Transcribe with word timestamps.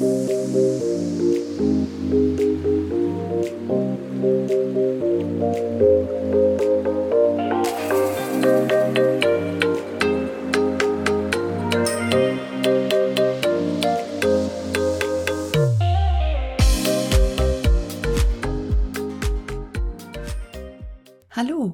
Hallo 0.00 0.08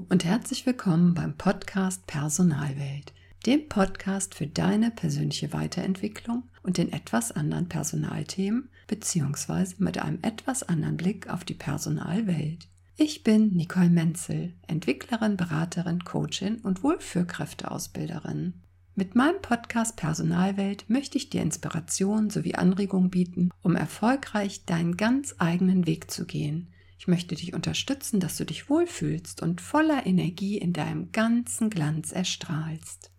und 0.08 0.24
herzlich 0.24 0.66
willkommen 0.66 1.14
beim 1.14 1.36
Podcast 1.36 2.08
Personalwelt, 2.08 3.12
dem 3.46 3.68
Podcast 3.68 4.34
für 4.34 4.48
deine 4.48 4.90
persönliche 4.90 5.52
Weiterentwicklung 5.52 6.42
und 6.66 6.76
den 6.76 6.92
etwas 6.92 7.32
anderen 7.32 7.68
Personalthemen 7.68 8.68
beziehungsweise 8.86 9.76
mit 9.78 9.98
einem 9.98 10.18
etwas 10.22 10.62
anderen 10.62 10.96
Blick 10.96 11.30
auf 11.30 11.44
die 11.44 11.54
Personalwelt. 11.54 12.68
Ich 12.96 13.24
bin 13.24 13.54
Nicole 13.54 13.90
Menzel, 13.90 14.54
Entwicklerin, 14.66 15.36
Beraterin, 15.36 16.04
Coachin 16.04 16.58
und 16.58 16.82
Wohlführkräfteausbilderin. 16.82 18.54
Mit 18.94 19.14
meinem 19.14 19.40
Podcast 19.40 19.96
Personalwelt 19.96 20.88
möchte 20.88 21.18
ich 21.18 21.30
dir 21.30 21.42
Inspiration 21.42 22.30
sowie 22.30 22.54
Anregung 22.54 23.10
bieten, 23.10 23.50
um 23.62 23.76
erfolgreich 23.76 24.64
deinen 24.64 24.96
ganz 24.96 25.34
eigenen 25.38 25.86
Weg 25.86 26.10
zu 26.10 26.26
gehen– 26.26 26.68
ich 26.98 27.08
möchte 27.08 27.34
dich 27.34 27.54
unterstützen, 27.54 28.20
dass 28.20 28.36
du 28.36 28.44
dich 28.44 28.70
wohlfühlst 28.70 29.42
und 29.42 29.60
voller 29.60 30.06
Energie 30.06 30.58
in 30.58 30.72
deinem 30.72 31.12
ganzen 31.12 31.70
Glanz 31.70 32.12
erstrahlst. 32.12 33.10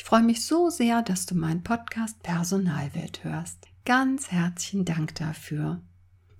Ich 0.00 0.04
freue 0.04 0.22
mich 0.22 0.46
so 0.46 0.70
sehr, 0.70 1.02
dass 1.02 1.26
du 1.26 1.34
meinen 1.34 1.62
Podcast 1.62 2.22
Personalwelt 2.22 3.22
hörst. 3.22 3.66
Ganz 3.84 4.32
herzlichen 4.32 4.86
Dank 4.86 5.14
dafür. 5.16 5.82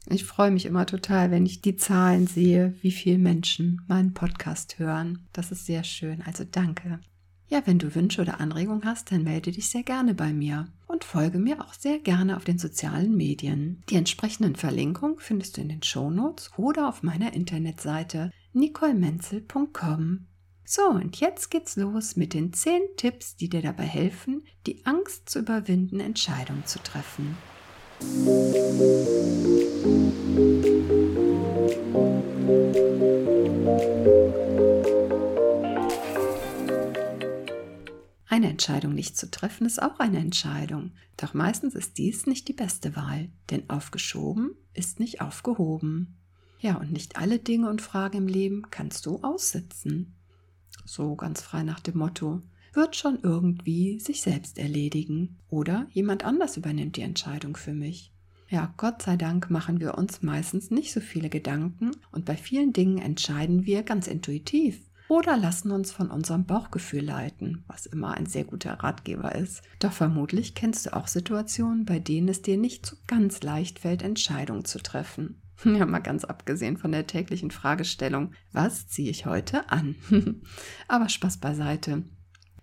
Ich 0.06 0.24
freue 0.24 0.50
mich 0.50 0.64
immer 0.64 0.86
total, 0.86 1.30
wenn 1.30 1.44
ich 1.44 1.60
die 1.60 1.76
Zahlen 1.76 2.26
sehe, 2.26 2.74
wie 2.80 2.90
viele 2.90 3.18
Menschen 3.18 3.82
meinen 3.86 4.14
Podcast 4.14 4.78
hören. 4.78 5.28
Das 5.34 5.52
ist 5.52 5.66
sehr 5.66 5.84
schön. 5.84 6.22
Also 6.22 6.44
danke. 6.50 7.00
Ja, 7.48 7.60
wenn 7.66 7.78
du 7.78 7.94
Wünsche 7.94 8.22
oder 8.22 8.40
Anregungen 8.40 8.86
hast, 8.86 9.12
dann 9.12 9.24
melde 9.24 9.52
dich 9.52 9.68
sehr 9.68 9.82
gerne 9.82 10.14
bei 10.14 10.32
mir 10.32 10.68
und 10.86 11.04
folge 11.04 11.38
mir 11.38 11.60
auch 11.60 11.74
sehr 11.74 11.98
gerne 11.98 12.38
auf 12.38 12.44
den 12.44 12.58
sozialen 12.58 13.14
Medien. 13.14 13.82
Die 13.90 13.96
entsprechenden 13.96 14.56
Verlinkungen 14.56 15.18
findest 15.18 15.58
du 15.58 15.60
in 15.60 15.68
den 15.68 15.82
Shownotes 15.82 16.50
oder 16.56 16.88
auf 16.88 17.02
meiner 17.02 17.34
Internetseite 17.34 18.32
nicolemenzel.com. 18.54 20.28
So, 20.72 20.82
und 20.88 21.18
jetzt 21.18 21.50
geht's 21.50 21.74
los 21.74 22.14
mit 22.14 22.32
den 22.32 22.52
10 22.52 22.80
Tipps, 22.96 23.34
die 23.34 23.48
dir 23.48 23.60
dabei 23.60 23.82
helfen, 23.82 24.44
die 24.68 24.86
Angst 24.86 25.28
zu 25.28 25.40
überwinden, 25.40 25.98
Entscheidungen 25.98 26.64
zu 26.64 26.78
treffen. 26.78 27.36
Eine 38.28 38.50
Entscheidung 38.50 38.94
nicht 38.94 39.16
zu 39.16 39.28
treffen 39.28 39.66
ist 39.66 39.82
auch 39.82 39.98
eine 39.98 40.18
Entscheidung, 40.18 40.92
doch 41.16 41.34
meistens 41.34 41.74
ist 41.74 41.98
dies 41.98 42.26
nicht 42.26 42.46
die 42.46 42.52
beste 42.52 42.94
Wahl, 42.94 43.28
denn 43.50 43.68
aufgeschoben 43.68 44.54
ist 44.74 45.00
nicht 45.00 45.20
aufgehoben. 45.20 46.16
Ja, 46.60 46.76
und 46.76 46.92
nicht 46.92 47.16
alle 47.16 47.41
Dinge 47.41 47.68
und 47.68 47.82
Fragen 47.82 48.18
im 48.18 48.28
Leben 48.28 48.70
kannst 48.70 49.06
du 49.06 49.18
aussitzen. 49.22 50.14
So 50.84 51.16
ganz 51.16 51.42
frei 51.42 51.62
nach 51.62 51.80
dem 51.80 51.98
Motto, 51.98 52.42
wird 52.72 52.96
schon 52.96 53.18
irgendwie 53.22 53.98
sich 53.98 54.22
selbst 54.22 54.58
erledigen 54.58 55.38
oder 55.48 55.86
jemand 55.90 56.24
anders 56.24 56.56
übernimmt 56.56 56.96
die 56.96 57.02
Entscheidung 57.02 57.56
für 57.56 57.72
mich. 57.72 58.12
Ja, 58.48 58.74
Gott 58.76 59.02
sei 59.02 59.16
Dank 59.16 59.50
machen 59.50 59.80
wir 59.80 59.96
uns 59.96 60.22
meistens 60.22 60.70
nicht 60.70 60.92
so 60.92 61.00
viele 61.00 61.28
Gedanken 61.28 61.92
und 62.10 62.24
bei 62.24 62.36
vielen 62.36 62.72
Dingen 62.72 62.98
entscheiden 62.98 63.64
wir 63.64 63.82
ganz 63.82 64.08
intuitiv 64.08 64.81
oder 65.08 65.36
lassen 65.36 65.72
uns 65.72 65.91
von 65.91 66.10
unserem 66.10 66.47
Bauchgefühl 66.47 67.04
leiten, 67.04 67.64
was 67.66 67.87
immer 67.87 68.14
ein 68.14 68.26
sehr 68.26 68.44
guter 68.44 68.75
Ratgeber 68.75 69.34
ist. 69.34 69.62
Doch 69.81 69.92
vermutlich 69.92 70.54
kennst 70.54 70.87
du 70.87 70.97
auch 70.97 71.08
Situationen, 71.08 71.84
bei 71.84 71.98
denen 71.98 72.28
es 72.28 72.42
dir 72.42 72.56
nicht 72.56 72.87
so 72.87 72.97
ganz 73.08 73.42
leicht 73.42 73.81
fällt, 73.81 74.02
Entscheidungen 74.02 74.64
zu 74.64 74.78
treffen. 74.78 75.41
Ja, 75.65 75.87
mal 75.87 76.00
ganz 76.00 76.25
abgesehen 76.25 76.76
von 76.76 76.93
der 76.93 77.06
täglichen 77.06 77.50
Fragestellung, 77.50 78.32
was 78.53 78.88
ziehe 78.88 79.10
ich 79.10 79.26
heute 79.26 79.71
an? 79.71 79.94
Aber 80.88 81.09
Spaß 81.09 81.38
beiseite. 81.38 82.04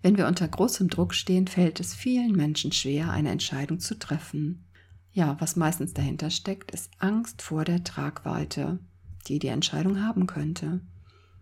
Wenn 0.02 0.16
wir 0.16 0.26
unter 0.26 0.46
großem 0.46 0.88
Druck 0.88 1.14
stehen, 1.14 1.46
fällt 1.46 1.80
es 1.80 1.94
vielen 1.94 2.32
Menschen 2.32 2.72
schwer, 2.72 3.10
eine 3.10 3.30
Entscheidung 3.30 3.80
zu 3.80 3.98
treffen. 3.98 4.66
Ja, 5.12 5.36
was 5.40 5.56
meistens 5.56 5.94
dahinter 5.94 6.30
steckt, 6.30 6.70
ist 6.70 6.90
Angst 6.98 7.42
vor 7.42 7.64
der 7.64 7.82
Tragweite, 7.82 8.78
die 9.26 9.38
die 9.38 9.48
Entscheidung 9.48 10.02
haben 10.02 10.26
könnte. 10.26 10.80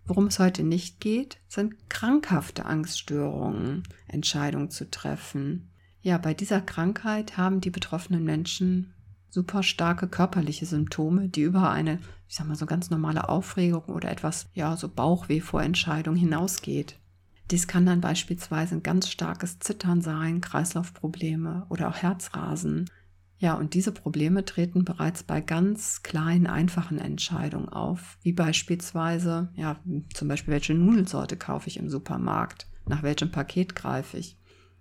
Worum 0.06 0.28
es 0.28 0.38
heute 0.38 0.62
nicht 0.62 1.00
geht, 1.00 1.38
sind 1.48 1.90
krankhafte 1.90 2.64
Angststörungen, 2.64 3.82
Entscheidungen 4.06 4.70
zu 4.70 4.88
treffen. 4.90 5.70
Ja, 6.00 6.16
bei 6.16 6.32
dieser 6.32 6.60
Krankheit 6.60 7.36
haben 7.36 7.60
die 7.60 7.70
betroffenen 7.70 8.24
Menschen 8.24 8.94
super 9.36 9.62
starke 9.62 10.08
körperliche 10.08 10.64
Symptome, 10.64 11.28
die 11.28 11.42
über 11.42 11.70
eine, 11.70 12.00
ich 12.26 12.36
sag 12.36 12.48
mal, 12.48 12.56
so 12.56 12.64
ganz 12.64 12.88
normale 12.88 13.28
Aufregung 13.28 13.84
oder 13.94 14.10
etwas, 14.10 14.48
ja, 14.54 14.78
so 14.78 14.88
Bauchweh 14.88 15.40
vor 15.40 15.62
Entscheidung 15.62 16.16
hinausgeht. 16.16 16.98
Dies 17.50 17.68
kann 17.68 17.84
dann 17.84 18.00
beispielsweise 18.00 18.76
ein 18.76 18.82
ganz 18.82 19.10
starkes 19.10 19.58
Zittern 19.58 20.00
sein, 20.00 20.40
Kreislaufprobleme 20.40 21.66
oder 21.68 21.88
auch 21.88 21.96
Herzrasen. 21.96 22.90
Ja, 23.36 23.52
und 23.54 23.74
diese 23.74 23.92
Probleme 23.92 24.46
treten 24.46 24.86
bereits 24.86 25.22
bei 25.22 25.42
ganz 25.42 26.02
kleinen, 26.02 26.46
einfachen 26.46 26.98
Entscheidungen 26.98 27.68
auf, 27.68 28.16
wie 28.22 28.32
beispielsweise, 28.32 29.50
ja, 29.54 29.76
zum 30.14 30.28
Beispiel, 30.28 30.54
welche 30.54 30.72
Nudelsorte 30.72 31.36
kaufe 31.36 31.68
ich 31.68 31.76
im 31.76 31.90
Supermarkt, 31.90 32.68
nach 32.86 33.02
welchem 33.02 33.30
Paket 33.30 33.74
greife 33.74 34.16
ich. 34.16 34.38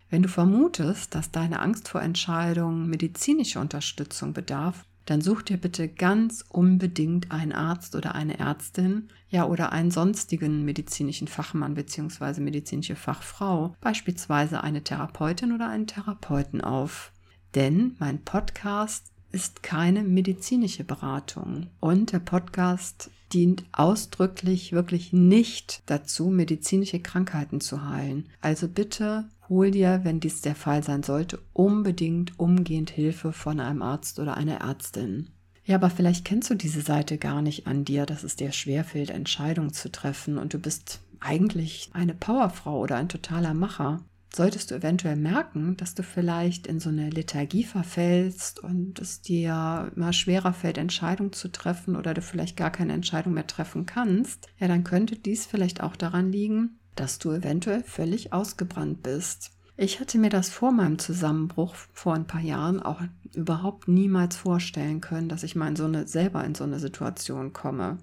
Wenn 0.10 0.24
du 0.24 0.30
vermutest, 0.30 1.16
dass 1.16 1.32
deine 1.32 1.60
Angst 1.60 1.88
vor 1.88 2.02
Entscheidungen 2.02 2.88
medizinische 2.88 3.60
Unterstützung 3.60 4.34
bedarf, 4.34 4.86
dann 5.06 5.22
such 5.22 5.44
dir 5.44 5.58
bitte 5.58 5.88
ganz 5.88 6.44
unbedingt 6.50 7.32
einen 7.32 7.52
Arzt 7.52 7.96
oder 7.96 8.16
eine 8.16 8.40
Ärztin, 8.40 9.10
ja, 9.30 9.46
oder 9.46 9.72
einen 9.72 9.92
sonstigen 9.92 10.66
medizinischen 10.66 11.28
Fachmann 11.28 11.76
bzw. 11.76 12.40
medizinische 12.42 12.96
Fachfrau, 12.96 13.76
beispielsweise 13.82 14.64
eine 14.64 14.84
Therapeutin 14.84 15.52
oder 15.52 15.70
einen 15.70 15.88
Therapeuten 15.88 16.62
auf 16.62 17.12
denn 17.56 17.96
mein 18.00 18.22
Podcast 18.24 19.14
ist 19.32 19.64
keine 19.64 20.04
medizinische 20.04 20.84
Beratung 20.84 21.68
und 21.80 22.12
der 22.12 22.20
Podcast 22.20 23.10
dient 23.32 23.64
ausdrücklich 23.72 24.74
wirklich 24.74 25.14
nicht 25.14 25.82
dazu, 25.86 26.28
medizinische 26.28 27.00
Krankheiten 27.00 27.62
zu 27.62 27.90
heilen. 27.90 28.30
Also 28.42 28.68
bitte 28.68 29.30
hol 29.50 29.72
dir, 29.72 30.02
wenn 30.04 30.20
dies 30.20 30.42
der 30.42 30.56
Fall 30.56 30.84
sein 30.84 31.04
sollte, 31.04 31.40
unbedingt 31.54 32.40
umgehend 32.40 32.90
Hilfe 32.90 33.34
von 33.34 33.60
einem 33.60 33.82
Arzt 33.82 34.20
oder 34.20 34.38
einer 34.38 34.62
Ärztin. 34.62 35.30
Ja, 35.64 35.76
aber 35.76 35.90
vielleicht 35.90 36.26
kennst 36.26 36.50
du 36.50 36.56
diese 36.56 36.82
Seite 36.82 37.18
gar 37.18 37.42
nicht 37.42 37.66
an 37.66 37.86
dir, 37.86 38.06
dass 38.06 38.24
es 38.24 38.36
dir 38.36 38.52
schwerfällt, 38.52 39.10
Entscheidungen 39.10 39.74
zu 39.74 39.92
treffen 39.92 40.38
und 40.38 40.54
du 40.54 40.60
bist 40.60 41.02
eigentlich 41.20 41.90
eine 41.94 42.14
Powerfrau 42.14 42.80
oder 42.80 42.98
ein 42.98 43.10
totaler 43.10 43.54
Macher 43.54 44.02
solltest 44.36 44.70
du 44.70 44.76
eventuell 44.76 45.16
merken, 45.16 45.78
dass 45.78 45.96
du 45.96 46.04
vielleicht 46.04 46.68
in 46.68 46.80
so 46.80 46.90
eine 46.90 47.10
Lethargie 47.10 47.64
verfällst 47.64 48.60
und 48.60 49.00
es 49.00 49.22
dir 49.22 49.92
immer 49.96 50.14
schwerer 50.14 50.54
fällt, 50.54 50.78
Entscheidungen 50.78 51.34
zu 51.34 51.52
treffen 51.52 51.96
oder 51.96 52.14
du 52.14 52.22
vielleicht 52.22 52.58
gar 52.58 52.72
keine 52.72 52.94
Entscheidung 52.94 53.34
mehr 53.34 53.48
treffen 53.48 53.86
kannst, 53.86 54.48
ja, 54.60 54.68
dann 54.68 54.84
könnte 54.84 55.16
dies 55.16 55.46
vielleicht 55.46 55.82
auch 55.82 55.96
daran 55.96 56.32
liegen, 56.32 56.80
dass 56.96 57.20
du 57.20 57.32
eventuell 57.32 57.84
völlig 57.84 58.34
ausgebrannt 58.34 59.04
bist. 59.04 59.52
Ich 59.78 60.00
hatte 60.00 60.18
mir 60.18 60.30
das 60.30 60.50
vor 60.50 60.72
meinem 60.72 61.00
Zusammenbruch 61.00 61.76
vor 61.94 62.14
ein 62.14 62.28
paar 62.28 62.42
Jahren 62.42 62.82
auch 62.82 63.02
überhaupt 63.34 63.88
niemals 63.88 64.38
vorstellen 64.38 65.02
können, 65.02 65.28
dass 65.28 65.44
ich 65.44 65.56
mal 65.56 65.68
in 65.68 65.76
so 65.76 65.86
eine, 65.86 66.08
selber 66.08 66.44
in 66.46 66.56
so 66.56 66.64
eine 66.64 66.80
Situation 66.80 67.52
komme. 67.52 67.98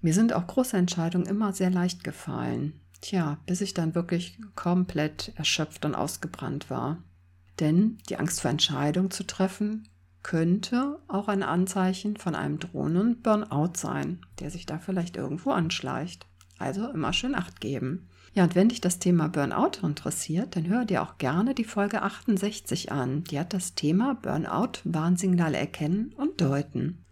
Mir 0.00 0.14
sind 0.14 0.32
auch 0.32 0.46
große 0.46 0.76
Entscheidungen 0.76 1.26
immer 1.26 1.52
sehr 1.52 1.70
leicht 1.70 2.04
gefallen. 2.04 2.80
Tja, 3.00 3.38
bis 3.46 3.60
ich 3.60 3.74
dann 3.74 3.94
wirklich 3.94 4.38
komplett 4.54 5.32
erschöpft 5.36 5.84
und 5.84 5.94
ausgebrannt 5.94 6.70
war. 6.70 7.02
Denn 7.58 7.98
die 8.08 8.16
Angst 8.16 8.40
vor 8.40 8.50
Entscheidungen 8.50 9.10
zu 9.10 9.26
treffen 9.26 9.88
könnte 10.22 10.98
auch 11.08 11.28
ein 11.28 11.42
Anzeichen 11.42 12.16
von 12.16 12.34
einem 12.34 12.58
drohenden 12.58 13.22
Burnout 13.22 13.72
sein, 13.74 14.20
der 14.40 14.50
sich 14.50 14.66
da 14.66 14.78
vielleicht 14.78 15.16
irgendwo 15.16 15.50
anschleicht. 15.50 16.26
Also 16.58 16.88
immer 16.88 17.12
schön 17.12 17.34
Acht 17.34 17.60
geben. 17.60 18.08
Ja, 18.38 18.44
und 18.44 18.54
wenn 18.54 18.68
dich 18.68 18.80
das 18.80 19.00
Thema 19.00 19.26
Burnout 19.26 19.84
interessiert, 19.84 20.54
dann 20.54 20.68
hör 20.68 20.84
dir 20.84 21.02
auch 21.02 21.18
gerne 21.18 21.56
die 21.56 21.64
Folge 21.64 22.02
68 22.02 22.92
an. 22.92 23.24
Die 23.24 23.36
hat 23.40 23.52
das 23.52 23.74
Thema 23.74 24.14
Burnout, 24.14 24.78
Warnsignale 24.84 25.58
erkennen 25.58 26.14
und 26.16 26.40
deuten. 26.40 27.04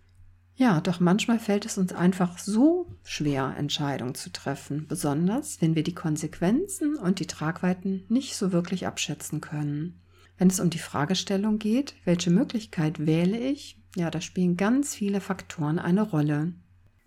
Ja, 0.54 0.80
doch 0.80 1.00
manchmal 1.00 1.40
fällt 1.40 1.66
es 1.66 1.78
uns 1.78 1.92
einfach 1.92 2.38
so 2.38 2.94
schwer, 3.02 3.56
Entscheidungen 3.58 4.14
zu 4.14 4.30
treffen, 4.30 4.86
besonders 4.86 5.60
wenn 5.60 5.74
wir 5.74 5.82
die 5.82 5.96
Konsequenzen 5.96 6.94
und 6.94 7.18
die 7.18 7.26
Tragweiten 7.26 8.04
nicht 8.08 8.36
so 8.36 8.52
wirklich 8.52 8.86
abschätzen 8.86 9.40
können. 9.40 10.00
Wenn 10.38 10.46
es 10.46 10.60
um 10.60 10.70
die 10.70 10.78
Fragestellung 10.78 11.58
geht, 11.58 11.96
welche 12.04 12.30
Möglichkeit 12.30 13.04
wähle 13.04 13.36
ich, 13.36 13.80
ja, 13.96 14.12
da 14.12 14.20
spielen 14.20 14.56
ganz 14.56 14.94
viele 14.94 15.20
Faktoren 15.20 15.80
eine 15.80 16.02
Rolle. 16.02 16.52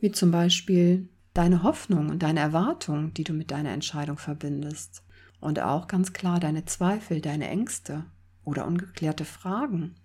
Wie 0.01 0.12
zum 0.12 0.31
Beispiel 0.31 1.07
deine 1.33 1.63
Hoffnung 1.63 2.09
und 2.09 2.23
deine 2.23 2.39
Erwartung, 2.39 3.13
die 3.13 3.23
du 3.23 3.33
mit 3.33 3.51
deiner 3.51 3.71
Entscheidung 3.71 4.17
verbindest. 4.17 5.03
Und 5.39 5.59
auch 5.59 5.87
ganz 5.87 6.13
klar 6.13 6.39
deine 6.39 6.65
Zweifel, 6.65 7.21
deine 7.21 7.47
Ängste 7.47 8.05
oder 8.43 8.65
ungeklärte 8.67 9.25
Fragen. 9.25 9.95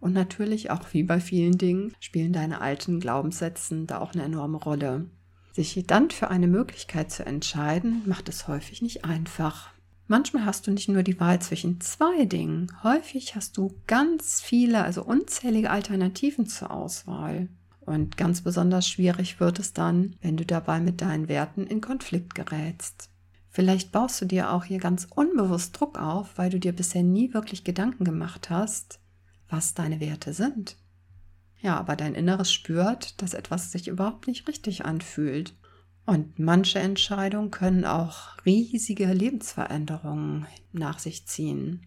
Und 0.00 0.12
natürlich 0.12 0.70
auch 0.70 0.92
wie 0.92 1.04
bei 1.04 1.20
vielen 1.20 1.56
Dingen 1.58 1.94
spielen 2.00 2.32
deine 2.32 2.60
alten 2.60 3.00
Glaubenssätze 3.00 3.84
da 3.84 4.00
auch 4.00 4.12
eine 4.12 4.24
enorme 4.24 4.58
Rolle. 4.58 5.06
Sich 5.52 5.82
dann 5.86 6.10
für 6.10 6.30
eine 6.30 6.48
Möglichkeit 6.48 7.10
zu 7.10 7.24
entscheiden, 7.24 8.02
macht 8.06 8.28
es 8.28 8.48
häufig 8.48 8.82
nicht 8.82 9.04
einfach. 9.04 9.70
Manchmal 10.08 10.44
hast 10.44 10.66
du 10.66 10.72
nicht 10.72 10.88
nur 10.88 11.02
die 11.02 11.20
Wahl 11.20 11.40
zwischen 11.40 11.80
zwei 11.80 12.24
Dingen, 12.24 12.70
häufig 12.82 13.36
hast 13.36 13.56
du 13.56 13.74
ganz 13.86 14.40
viele, 14.40 14.82
also 14.82 15.04
unzählige 15.04 15.70
Alternativen 15.70 16.46
zur 16.46 16.70
Auswahl. 16.70 17.48
Und 17.84 18.16
ganz 18.16 18.42
besonders 18.42 18.88
schwierig 18.88 19.40
wird 19.40 19.58
es 19.58 19.72
dann, 19.72 20.16
wenn 20.20 20.36
du 20.36 20.46
dabei 20.46 20.80
mit 20.80 21.00
deinen 21.00 21.28
Werten 21.28 21.66
in 21.66 21.80
Konflikt 21.80 22.34
gerätst. 22.34 23.10
Vielleicht 23.48 23.92
baust 23.92 24.20
du 24.20 24.24
dir 24.24 24.52
auch 24.52 24.64
hier 24.64 24.78
ganz 24.78 25.06
unbewusst 25.14 25.78
Druck 25.78 25.98
auf, 25.98 26.38
weil 26.38 26.48
du 26.48 26.58
dir 26.58 26.72
bisher 26.72 27.02
nie 27.02 27.34
wirklich 27.34 27.64
Gedanken 27.64 28.04
gemacht 28.04 28.50
hast, 28.50 29.00
was 29.48 29.74
deine 29.74 30.00
Werte 30.00 30.32
sind. 30.32 30.76
Ja, 31.60 31.76
aber 31.78 31.94
dein 31.94 32.14
Inneres 32.14 32.52
spürt, 32.52 33.20
dass 33.20 33.34
etwas 33.34 33.70
sich 33.70 33.88
überhaupt 33.88 34.26
nicht 34.26 34.48
richtig 34.48 34.84
anfühlt. 34.84 35.54
Und 36.06 36.38
manche 36.38 36.80
Entscheidungen 36.80 37.50
können 37.50 37.84
auch 37.84 38.44
riesige 38.44 39.12
Lebensveränderungen 39.12 40.46
nach 40.72 40.98
sich 40.98 41.26
ziehen. 41.26 41.86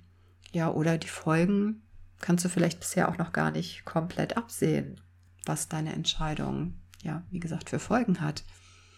Ja, 0.53 0.71
oder 0.71 0.97
die 0.97 1.07
Folgen 1.09 1.81
kannst 2.21 2.45
du 2.45 2.49
vielleicht 2.49 2.79
bisher 2.79 3.09
auch 3.09 3.17
noch 3.17 3.33
gar 3.33 3.51
nicht 3.51 3.83
komplett 3.83 4.37
absehen, 4.37 5.01
was 5.45 5.67
deine 5.67 5.93
Entscheidung, 5.93 6.75
ja, 7.03 7.23
wie 7.31 7.39
gesagt, 7.39 7.69
für 7.69 7.79
Folgen 7.79 8.21
hat. 8.21 8.43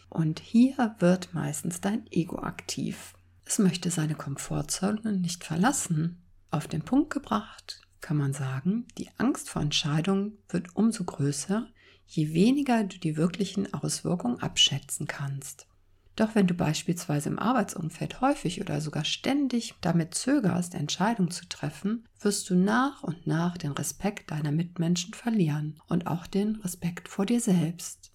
Und 0.10 0.40
hier 0.40 0.96
wird 1.00 1.34
meistens 1.34 1.82
dein 1.82 2.06
Ego 2.12 2.40
aktiv. 2.40 3.14
Es 3.46 3.60
möchte 3.60 3.92
seine 3.92 4.16
Komfortzone 4.16 5.14
nicht 5.14 5.44
verlassen. 5.44 6.22
Auf 6.50 6.68
den 6.68 6.82
Punkt 6.82 7.12
gebracht 7.12 7.82
kann 8.02 8.18
man 8.18 8.34
sagen, 8.34 8.88
die 8.98 9.10
Angst 9.18 9.50
vor 9.50 9.62
Entscheidungen 9.62 10.38
wird 10.50 10.76
umso 10.76 11.04
größer, 11.04 11.68
je 12.06 12.34
weniger 12.34 12.84
du 12.84 12.98
die 12.98 13.18
wirklichen 13.18 13.74
Auswirkungen 13.74 14.40
abschätzen 14.42 15.08
kannst. 15.08 15.68
Doch 16.18 16.34
wenn 16.34 16.48
du 16.48 16.56
beispielsweise 16.56 17.30
im 17.30 17.38
Arbeitsumfeld 17.38 18.22
häufig 18.22 18.60
oder 18.60 18.82
sogar 18.82 19.06
ständig 19.06 19.76
damit 19.82 20.16
zögerst, 20.16 20.74
Entscheidungen 20.74 21.30
zu 21.30 21.48
treffen, 21.48 22.06
wirst 22.20 22.50
du 22.50 22.56
nach 22.56 23.04
und 23.04 23.28
nach 23.28 23.56
den 23.56 23.72
Respekt 23.72 24.32
deiner 24.32 24.52
Mitmenschen 24.52 25.14
verlieren 25.14 25.80
und 25.88 26.08
auch 26.08 26.26
den 26.26 26.56
Respekt 26.58 27.08
vor 27.08 27.28
dir 27.28 27.40
selbst. 27.40 28.12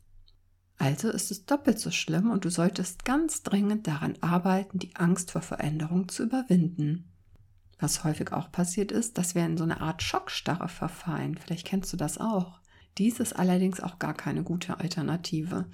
Also 0.78 1.10
ist 1.10 1.31
es 1.31 1.46
doppelt 1.46 1.78
so 1.78 1.93
schlimm 1.93 2.32
und 2.32 2.44
du 2.44 2.50
solltest 2.50 3.04
ganz 3.04 3.44
dringend 3.44 3.87
daran 3.87 4.19
arbeiten, 4.20 4.81
die 4.81 4.96
Angst 4.96 5.31
vor 5.31 5.43
Veränderung 5.43 6.08
zu 6.08 6.25
überwinden. 6.25 7.08
Was 7.78 8.02
häufig 8.02 8.32
auch 8.32 8.50
passiert 8.50 8.90
ist, 8.90 9.16
dass 9.16 9.37
wir 9.37 9.46
in 9.46 9.56
so 9.56 9.62
eine 9.62 9.81
Art 9.81 10.02
Schockstarre 10.02 10.69
verfallen. 10.69 11.37
Vielleicht 11.37 11.69
kennst 11.69 11.93
du 11.93 11.96
das 11.96 12.19
auch. 12.19 12.58
Dies 12.99 13.20
ist 13.20 13.34
allerdings 13.34 13.81
auch 13.81 14.00
gar 14.00 14.14
keine 14.14 14.43
gute 14.43 14.81
Alternative. 14.81 15.66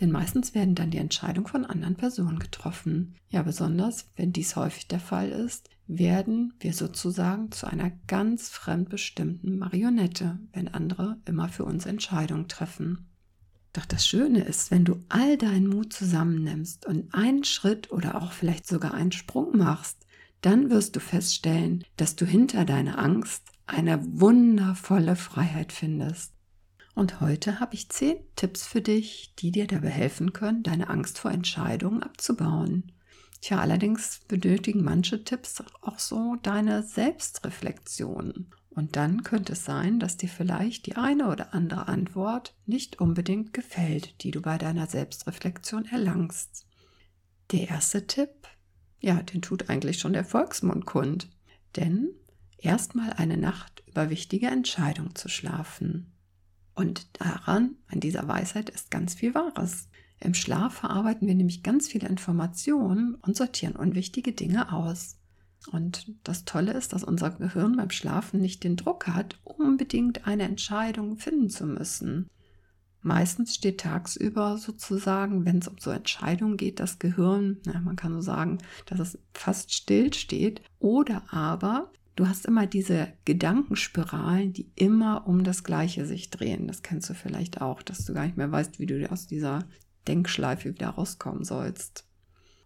Denn 0.00 0.10
meistens 0.10 0.54
werden 0.54 0.74
dann 0.74 0.90
die 0.90 0.98
Entscheidungen 0.98 1.46
von 1.46 1.64
anderen 1.64 1.96
Personen 1.96 2.38
getroffen. 2.38 3.14
Ja, 3.28 3.42
besonders 3.42 4.08
wenn 4.16 4.32
dies 4.32 4.56
häufig 4.56 4.88
der 4.88 5.00
Fall 5.00 5.28
ist, 5.28 5.68
werden 5.86 6.54
wir 6.60 6.72
sozusagen 6.72 7.52
zu 7.52 7.66
einer 7.66 7.90
ganz 8.06 8.48
fremdbestimmten 8.48 9.58
Marionette, 9.58 10.38
wenn 10.52 10.68
andere 10.68 11.18
immer 11.26 11.48
für 11.48 11.64
uns 11.64 11.86
Entscheidungen 11.86 12.48
treffen. 12.48 13.08
Doch 13.72 13.86
das 13.86 14.06
Schöne 14.06 14.44
ist, 14.44 14.70
wenn 14.70 14.84
du 14.84 15.02
all 15.08 15.38
deinen 15.38 15.66
Mut 15.66 15.92
zusammennimmst 15.92 16.86
und 16.86 17.12
einen 17.14 17.44
Schritt 17.44 17.90
oder 17.90 18.20
auch 18.20 18.32
vielleicht 18.32 18.66
sogar 18.66 18.92
einen 18.94 19.12
Sprung 19.12 19.56
machst, 19.56 20.06
dann 20.42 20.70
wirst 20.70 20.96
du 20.96 21.00
feststellen, 21.00 21.84
dass 21.96 22.16
du 22.16 22.26
hinter 22.26 22.64
deiner 22.64 22.98
Angst 22.98 23.44
eine 23.66 24.00
wundervolle 24.20 25.16
Freiheit 25.16 25.72
findest. 25.72 26.32
Und 26.94 27.20
heute 27.20 27.58
habe 27.58 27.74
ich 27.74 27.88
zehn 27.88 28.16
Tipps 28.36 28.66
für 28.66 28.82
dich, 28.82 29.34
die 29.38 29.50
dir 29.50 29.66
dabei 29.66 29.88
helfen 29.88 30.32
können, 30.32 30.62
deine 30.62 30.90
Angst 30.90 31.18
vor 31.18 31.30
Entscheidungen 31.30 32.02
abzubauen. 32.02 32.92
Tja, 33.40 33.58
allerdings 33.58 34.20
benötigen 34.28 34.84
manche 34.84 35.24
Tipps 35.24 35.62
auch 35.80 35.98
so 35.98 36.36
deine 36.42 36.82
Selbstreflexion. 36.82 38.46
Und 38.70 38.96
dann 38.96 39.22
könnte 39.22 39.54
es 39.54 39.64
sein, 39.64 39.98
dass 40.00 40.16
dir 40.16 40.28
vielleicht 40.28 40.86
die 40.86 40.96
eine 40.96 41.28
oder 41.28 41.52
andere 41.52 41.88
Antwort 41.88 42.54
nicht 42.66 43.00
unbedingt 43.00 43.52
gefällt, 43.52 44.22
die 44.22 44.30
du 44.30 44.40
bei 44.40 44.58
deiner 44.58 44.86
Selbstreflexion 44.86 45.86
erlangst. 45.86 46.66
Der 47.50 47.68
erste 47.68 48.06
Tipp, 48.06 48.48
ja, 49.00 49.22
den 49.22 49.42
tut 49.42 49.68
eigentlich 49.68 49.98
schon 49.98 50.12
der 50.12 50.24
Volksmund 50.24 50.86
kund. 50.86 51.28
Denn 51.76 52.10
erstmal 52.58 53.12
eine 53.14 53.36
Nacht 53.36 53.82
über 53.86 54.08
wichtige 54.08 54.46
Entscheidungen 54.46 55.14
zu 55.14 55.28
schlafen. 55.28 56.12
Und 56.74 57.06
daran, 57.20 57.76
an 57.88 58.00
dieser 58.00 58.26
Weisheit, 58.28 58.70
ist 58.70 58.90
ganz 58.90 59.14
viel 59.14 59.34
Wahres. 59.34 59.88
Im 60.20 60.34
Schlaf 60.34 60.74
verarbeiten 60.74 61.26
wir 61.26 61.34
nämlich 61.34 61.62
ganz 61.62 61.88
viele 61.88 62.08
Informationen 62.08 63.16
und 63.16 63.36
sortieren 63.36 63.76
unwichtige 63.76 64.32
Dinge 64.32 64.72
aus. 64.72 65.18
Und 65.70 66.12
das 66.24 66.44
Tolle 66.44 66.72
ist, 66.72 66.92
dass 66.92 67.04
unser 67.04 67.30
Gehirn 67.30 67.76
beim 67.76 67.90
Schlafen 67.90 68.40
nicht 68.40 68.64
den 68.64 68.76
Druck 68.76 69.06
hat, 69.06 69.38
unbedingt 69.44 70.26
eine 70.26 70.44
Entscheidung 70.44 71.18
finden 71.18 71.50
zu 71.50 71.66
müssen. 71.66 72.28
Meistens 73.00 73.54
steht 73.54 73.80
tagsüber 73.80 74.58
sozusagen, 74.58 75.44
wenn 75.44 75.58
es 75.58 75.68
um 75.68 75.76
so 75.78 75.90
Entscheidungen 75.90 76.56
geht, 76.56 76.78
das 76.78 77.00
Gehirn, 77.00 77.58
na, 77.64 77.80
man 77.80 77.96
kann 77.96 78.12
so 78.14 78.20
sagen, 78.20 78.58
dass 78.86 79.00
es 79.00 79.18
fast 79.34 79.74
still 79.74 80.12
steht. 80.12 80.62
Oder 80.78 81.22
aber 81.32 81.90
Du 82.14 82.28
hast 82.28 82.44
immer 82.46 82.66
diese 82.66 83.12
Gedankenspiralen, 83.24 84.52
die 84.52 84.70
immer 84.74 85.26
um 85.26 85.44
das 85.44 85.64
Gleiche 85.64 86.04
sich 86.04 86.30
drehen. 86.30 86.66
Das 86.66 86.82
kennst 86.82 87.08
du 87.08 87.14
vielleicht 87.14 87.60
auch, 87.62 87.82
dass 87.82 88.04
du 88.04 88.12
gar 88.12 88.26
nicht 88.26 88.36
mehr 88.36 88.52
weißt, 88.52 88.78
wie 88.78 88.86
du 88.86 89.10
aus 89.10 89.26
dieser 89.26 89.64
Denkschleife 90.06 90.74
wieder 90.74 90.90
rauskommen 90.90 91.44
sollst. 91.44 92.06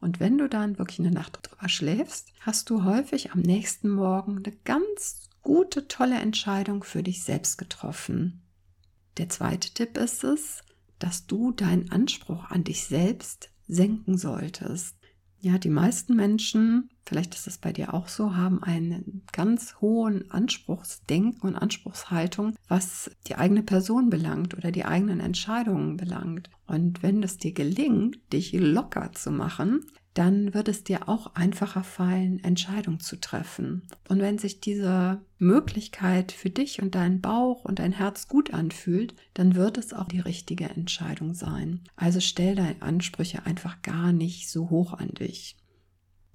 Und 0.01 0.21
wenn 0.21 0.39
du 0.39 0.49
dann 0.49 0.79
wirklich 0.79 0.99
eine 0.99 1.13
Nacht 1.13 1.39
drüber 1.43 1.69
schläfst, 1.69 2.33
hast 2.41 2.71
du 2.71 2.85
häufig 2.85 3.33
am 3.33 3.41
nächsten 3.41 3.89
Morgen 3.89 4.39
eine 4.39 4.55
ganz 4.65 5.31
gute, 5.43 5.87
tolle 5.89 6.17
Entscheidung 6.17 6.83
für 6.83 7.03
dich 7.03 7.23
selbst 7.23 7.57
getroffen. 7.57 8.43
Der 9.17 9.29
zweite 9.29 9.71
Tipp 9.71 9.97
ist 9.97 10.25
es, 10.25 10.63
dass 10.99 11.27
du 11.27 11.53
deinen 11.53 11.91
Anspruch 11.91 12.51
an 12.51 12.65
dich 12.65 12.85
selbst 12.85 13.51
senken 13.69 14.19
solltest. 14.19 14.97
Ja, 15.41 15.59
die 15.59 15.71
meisten 15.71 16.17
Menschen, 16.17 16.89
vielleicht 17.05 17.35
ist 17.35 17.47
es 17.47 17.59
bei 17.59 17.73
dir 17.73 17.95
auch 17.95 18.09
so, 18.09 18.35
haben 18.35 18.63
einen 18.63 19.23
ganz 19.33 19.77
hohen 19.81 20.31
Anspruchsdenken 20.31 21.43
und 21.43 21.57
Anspruchshaltung, 21.57 22.57
was 22.69 23.11
die 23.27 23.37
eigene 23.37 23.63
Person 23.63 24.11
belangt 24.11 24.57
oder 24.57 24.73
die 24.73 24.87
eigenen 24.87 25.21
Entscheidungen 25.21 25.97
belangt. 25.97 26.51
Und 26.67 27.03
wenn 27.03 27.23
es 27.23 27.37
dir 27.37 27.53
gelingt, 27.53 28.19
dich 28.33 28.53
locker 28.55 29.13
zu 29.13 29.31
machen, 29.31 29.85
dann 30.17 30.55
wird 30.55 30.69
es 30.69 30.83
dir 30.83 31.11
auch 31.11 31.35
einfacher 31.35 31.85
fallen, 31.85 32.43
Entscheidungen 32.43 33.01
zu 33.01 33.21
treffen. 33.21 33.83
Und 34.09 34.21
wenn 34.21 34.39
sich 34.39 34.61
diese 34.63 35.21
Möglichkeit 35.39 36.33
für 36.33 36.49
dich 36.49 36.81
und 36.81 36.95
deinen 36.95 37.21
Bauch 37.21 37.67
und 37.67 37.81
dein 37.81 37.93
Herz 37.93 38.27
gut 38.27 38.55
anfühlt, 38.55 39.15
dann 39.35 39.55
wird 39.55 39.77
es 39.77 39.93
auch 39.93 40.09
die 40.09 40.21
richtige 40.21 40.71
Entscheidung 40.71 41.35
sein. 41.35 41.83
Also 41.97 42.21
stell 42.21 42.55
deine 42.55 42.81
Ansprüche 42.81 43.45
einfach 43.45 43.83
gar 43.83 44.13
nicht 44.13 44.49
so 44.49 44.71
hoch 44.71 44.95
an 44.95 45.11
dich. 45.11 45.59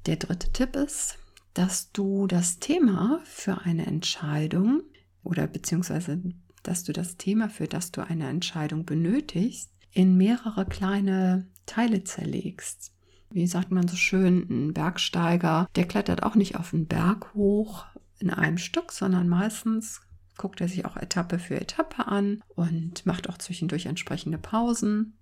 Der 0.05 0.17
dritte 0.17 0.51
Tipp 0.51 0.75
ist, 0.75 1.17
dass 1.55 1.91
du 1.91 2.27
das 2.27 2.59
Thema 2.59 3.19
für 3.23 3.61
eine 3.61 3.87
Entscheidung 3.87 4.83
oder 5.23 5.47
beziehungsweise 5.47 6.21
dass 6.61 6.83
du 6.83 6.93
das 6.93 7.17
Thema, 7.17 7.49
für 7.49 7.67
das 7.67 7.91
du 7.91 8.01
eine 8.01 8.29
Entscheidung 8.29 8.85
benötigst, 8.85 9.71
in 9.91 10.17
mehrere 10.17 10.67
kleine 10.67 11.47
Teile 11.65 12.03
zerlegst 12.03 12.91
wie 13.33 13.47
sagt 13.47 13.71
man 13.71 13.87
so 13.87 13.95
schön, 13.95 14.47
ein 14.49 14.73
Bergsteiger, 14.73 15.67
der 15.75 15.87
klettert 15.87 16.23
auch 16.23 16.35
nicht 16.35 16.55
auf 16.55 16.71
den 16.71 16.87
Berg 16.87 17.33
hoch 17.33 17.85
in 18.19 18.29
einem 18.29 18.57
Stück, 18.57 18.91
sondern 18.91 19.27
meistens 19.27 20.01
guckt 20.37 20.61
er 20.61 20.67
sich 20.67 20.85
auch 20.85 20.97
Etappe 20.97 21.39
für 21.39 21.59
Etappe 21.59 22.07
an 22.07 22.41
und 22.55 23.05
macht 23.05 23.29
auch 23.29 23.37
zwischendurch 23.37 23.85
entsprechende 23.85 24.37
Pausen 24.37 25.17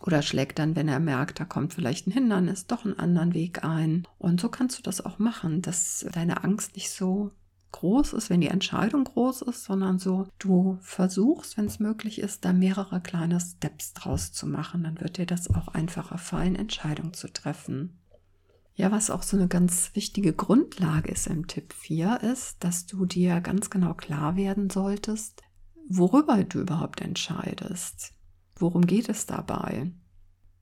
oder 0.00 0.22
schlägt 0.22 0.58
dann, 0.58 0.76
wenn 0.76 0.88
er 0.88 1.00
merkt, 1.00 1.40
da 1.40 1.44
kommt 1.44 1.74
vielleicht 1.74 2.06
ein 2.06 2.12
Hindernis, 2.12 2.66
doch 2.66 2.84
einen 2.84 2.98
anderen 2.98 3.34
Weg 3.34 3.64
ein. 3.64 4.08
Und 4.18 4.40
so 4.40 4.48
kannst 4.48 4.78
du 4.78 4.82
das 4.82 5.04
auch 5.04 5.18
machen, 5.18 5.60
dass 5.60 6.06
deine 6.12 6.42
Angst 6.42 6.74
nicht 6.74 6.90
so 6.90 7.32
groß 7.72 8.12
ist, 8.14 8.30
wenn 8.30 8.40
die 8.40 8.48
Entscheidung 8.48 9.04
groß 9.04 9.42
ist, 9.42 9.64
sondern 9.64 9.98
so, 9.98 10.26
du 10.38 10.78
versuchst, 10.80 11.56
wenn 11.56 11.66
es 11.66 11.78
möglich 11.78 12.20
ist, 12.20 12.44
da 12.44 12.52
mehrere 12.52 13.00
kleine 13.00 13.40
Steps 13.40 13.92
draus 13.92 14.32
zu 14.32 14.46
machen. 14.46 14.84
Dann 14.84 15.00
wird 15.00 15.18
dir 15.18 15.26
das 15.26 15.52
auch 15.54 15.68
einfacher 15.68 16.18
fallen, 16.18 16.56
Entscheidungen 16.56 17.14
zu 17.14 17.32
treffen. 17.32 17.98
Ja, 18.74 18.90
was 18.90 19.10
auch 19.10 19.22
so 19.22 19.36
eine 19.36 19.48
ganz 19.48 19.90
wichtige 19.94 20.32
Grundlage 20.32 21.10
ist 21.10 21.26
im 21.26 21.46
Tipp 21.46 21.72
4, 21.74 22.22
ist, 22.22 22.64
dass 22.64 22.86
du 22.86 23.04
dir 23.04 23.40
ganz 23.40 23.68
genau 23.68 23.94
klar 23.94 24.36
werden 24.36 24.70
solltest, 24.70 25.42
worüber 25.88 26.42
du 26.44 26.60
überhaupt 26.60 27.00
entscheidest. 27.00 28.14
Worum 28.56 28.86
geht 28.86 29.08
es 29.08 29.26
dabei? 29.26 29.92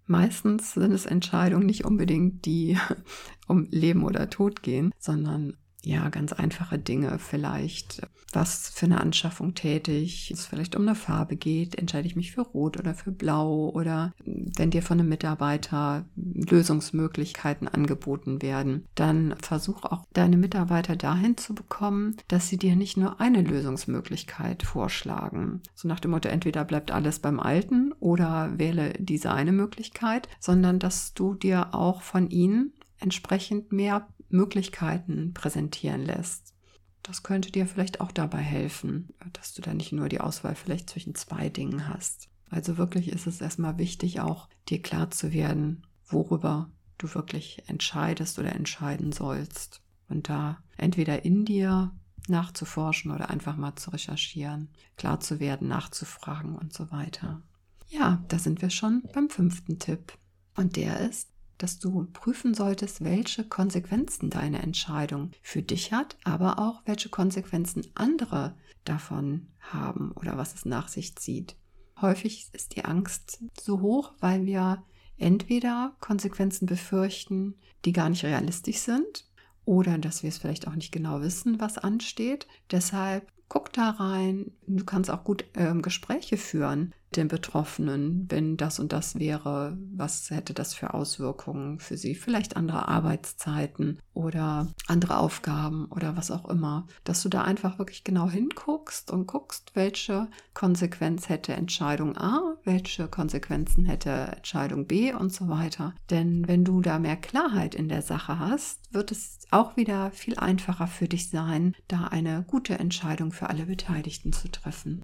Meistens 0.06 0.72
sind 0.72 0.92
es 0.92 1.04
Entscheidungen 1.04 1.66
nicht 1.66 1.84
unbedingt, 1.84 2.46
die 2.46 2.78
um 3.46 3.66
Leben 3.70 4.02
oder 4.02 4.30
Tod 4.30 4.62
gehen, 4.62 4.92
sondern 4.98 5.56
ja, 5.82 6.08
ganz 6.08 6.32
einfache 6.32 6.78
Dinge 6.78 7.18
vielleicht. 7.18 8.02
Was 8.32 8.68
für 8.68 8.86
eine 8.86 9.00
Anschaffung 9.00 9.54
tätig, 9.54 10.30
es 10.30 10.44
vielleicht 10.44 10.76
um 10.76 10.82
eine 10.82 10.94
Farbe 10.94 11.36
geht, 11.36 11.76
entscheide 11.76 12.06
ich 12.06 12.16
mich 12.16 12.32
für 12.32 12.42
Rot 12.42 12.78
oder 12.78 12.94
für 12.94 13.10
Blau 13.10 13.70
oder 13.70 14.12
wenn 14.24 14.70
dir 14.70 14.82
von 14.82 14.98
einem 14.98 15.08
Mitarbeiter 15.08 16.04
Lösungsmöglichkeiten 16.16 17.68
angeboten 17.68 18.42
werden, 18.42 18.86
dann 18.96 19.34
versuch 19.40 19.84
auch 19.84 20.04
deine 20.12 20.36
Mitarbeiter 20.36 20.96
dahin 20.96 21.36
zu 21.36 21.54
bekommen, 21.54 22.16
dass 22.28 22.48
sie 22.48 22.58
dir 22.58 22.76
nicht 22.76 22.96
nur 22.96 23.20
eine 23.20 23.42
Lösungsmöglichkeit 23.42 24.64
vorschlagen. 24.64 25.62
So 25.74 25.88
nach 25.88 26.00
dem 26.00 26.10
Motto, 26.10 26.28
entweder 26.28 26.64
bleibt 26.64 26.90
alles 26.90 27.20
beim 27.20 27.40
Alten 27.40 27.92
oder 28.00 28.58
wähle 28.58 28.92
diese 28.98 29.32
eine 29.32 29.52
Möglichkeit, 29.52 30.28
sondern 30.38 30.78
dass 30.78 31.14
du 31.14 31.34
dir 31.34 31.74
auch 31.74 32.02
von 32.02 32.28
ihnen 32.28 32.72
entsprechend 33.00 33.72
mehr 33.72 34.08
Möglichkeiten 34.28 35.32
präsentieren 35.34 36.04
lässt. 36.04 36.54
Das 37.02 37.22
könnte 37.22 37.50
dir 37.50 37.66
vielleicht 37.66 38.00
auch 38.00 38.12
dabei 38.12 38.40
helfen, 38.40 39.14
dass 39.32 39.54
du 39.54 39.62
da 39.62 39.72
nicht 39.72 39.92
nur 39.92 40.08
die 40.08 40.20
Auswahl 40.20 40.54
vielleicht 40.54 40.90
zwischen 40.90 41.14
zwei 41.14 41.48
Dingen 41.48 41.88
hast. 41.88 42.28
Also 42.50 42.76
wirklich 42.78 43.08
ist 43.08 43.26
es 43.26 43.40
erstmal 43.40 43.78
wichtig, 43.78 44.20
auch 44.20 44.48
dir 44.68 44.82
klar 44.82 45.10
zu 45.10 45.32
werden, 45.32 45.86
worüber 46.06 46.70
du 46.98 47.14
wirklich 47.14 47.62
entscheidest 47.66 48.38
oder 48.38 48.54
entscheiden 48.54 49.12
sollst. 49.12 49.82
Und 50.08 50.28
da 50.28 50.58
entweder 50.76 51.24
in 51.24 51.44
dir 51.44 51.92
nachzuforschen 52.28 53.10
oder 53.10 53.30
einfach 53.30 53.56
mal 53.56 53.76
zu 53.76 53.90
recherchieren, 53.90 54.68
klar 54.96 55.20
zu 55.20 55.40
werden, 55.40 55.68
nachzufragen 55.68 56.56
und 56.56 56.72
so 56.72 56.90
weiter. 56.90 57.42
Ja, 57.88 58.22
da 58.28 58.38
sind 58.38 58.60
wir 58.60 58.70
schon 58.70 59.02
beim 59.14 59.30
fünften 59.30 59.78
Tipp. 59.78 60.12
Und 60.56 60.76
der 60.76 61.00
ist, 61.00 61.28
dass 61.58 61.78
du 61.78 62.06
prüfen 62.12 62.54
solltest, 62.54 63.04
welche 63.04 63.44
Konsequenzen 63.44 64.30
deine 64.30 64.62
Entscheidung 64.62 65.32
für 65.42 65.62
dich 65.62 65.92
hat, 65.92 66.16
aber 66.24 66.58
auch 66.58 66.82
welche 66.86 67.08
Konsequenzen 67.08 67.86
andere 67.94 68.56
davon 68.84 69.48
haben 69.60 70.12
oder 70.12 70.36
was 70.36 70.54
es 70.54 70.64
nach 70.64 70.88
sich 70.88 71.16
zieht. 71.16 71.56
Häufig 72.00 72.48
ist 72.52 72.76
die 72.76 72.84
Angst 72.84 73.42
so 73.60 73.80
hoch, 73.80 74.12
weil 74.20 74.46
wir 74.46 74.84
entweder 75.16 75.96
Konsequenzen 76.00 76.66
befürchten, 76.66 77.54
die 77.84 77.92
gar 77.92 78.08
nicht 78.08 78.24
realistisch 78.24 78.78
sind, 78.78 79.28
oder 79.64 79.98
dass 79.98 80.22
wir 80.22 80.28
es 80.28 80.38
vielleicht 80.38 80.66
auch 80.66 80.74
nicht 80.74 80.92
genau 80.92 81.20
wissen, 81.20 81.60
was 81.60 81.76
ansteht. 81.76 82.46
Deshalb 82.70 83.30
guck 83.48 83.70
da 83.72 83.90
rein. 83.90 84.52
Du 84.66 84.84
kannst 84.84 85.10
auch 85.10 85.24
gut 85.24 85.44
äh, 85.54 85.74
Gespräche 85.74 86.38
führen 86.38 86.94
den 87.16 87.28
Betroffenen, 87.28 88.26
wenn 88.28 88.56
das 88.56 88.78
und 88.78 88.92
das 88.92 89.18
wäre, 89.18 89.76
was 89.94 90.30
hätte 90.30 90.54
das 90.54 90.74
für 90.74 90.94
Auswirkungen 90.94 91.78
für 91.78 91.96
sie? 91.96 92.14
Vielleicht 92.14 92.56
andere 92.56 92.88
Arbeitszeiten 92.88 93.98
oder 94.14 94.68
andere 94.86 95.18
Aufgaben 95.18 95.86
oder 95.86 96.16
was 96.16 96.30
auch 96.30 96.48
immer. 96.48 96.86
Dass 97.04 97.22
du 97.22 97.28
da 97.28 97.42
einfach 97.42 97.78
wirklich 97.78 98.04
genau 98.04 98.28
hinguckst 98.28 99.10
und 99.10 99.26
guckst, 99.26 99.72
welche 99.74 100.28
Konsequenz 100.54 101.28
hätte 101.28 101.54
Entscheidung 101.54 102.16
A, 102.16 102.56
welche 102.64 103.08
Konsequenzen 103.08 103.86
hätte 103.86 104.10
Entscheidung 104.10 104.86
B 104.86 105.12
und 105.12 105.32
so 105.32 105.48
weiter. 105.48 105.94
Denn 106.10 106.46
wenn 106.46 106.64
du 106.64 106.82
da 106.82 106.98
mehr 106.98 107.16
Klarheit 107.16 107.74
in 107.74 107.88
der 107.88 108.02
Sache 108.02 108.38
hast, 108.38 108.92
wird 108.92 109.12
es 109.12 109.38
auch 109.50 109.76
wieder 109.76 110.10
viel 110.10 110.36
einfacher 110.36 110.86
für 110.86 111.08
dich 111.08 111.30
sein, 111.30 111.74
da 111.88 112.04
eine 112.04 112.44
gute 112.46 112.78
Entscheidung 112.78 113.32
für 113.32 113.48
alle 113.48 113.66
Beteiligten 113.66 114.32
zu 114.32 114.50
treffen. 114.50 115.02